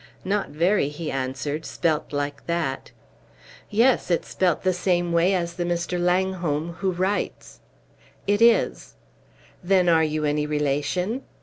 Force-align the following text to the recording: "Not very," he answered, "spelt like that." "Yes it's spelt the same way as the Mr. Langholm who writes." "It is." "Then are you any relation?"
"Not 0.25 0.49
very," 0.49 0.89
he 0.89 1.11
answered, 1.11 1.63
"spelt 1.63 2.11
like 2.11 2.47
that." 2.47 2.89
"Yes 3.69 4.09
it's 4.09 4.29
spelt 4.29 4.63
the 4.63 4.73
same 4.73 5.11
way 5.11 5.35
as 5.35 5.53
the 5.53 5.63
Mr. 5.63 5.99
Langholm 5.99 6.73
who 6.79 6.89
writes." 6.91 7.59
"It 8.25 8.41
is." 8.41 8.95
"Then 9.63 9.87
are 9.87 10.03
you 10.03 10.25
any 10.25 10.47
relation?" 10.47 11.21